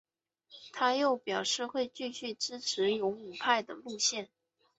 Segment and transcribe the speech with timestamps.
[0.73, 4.29] 他又表示会继续支持勇武派的路线。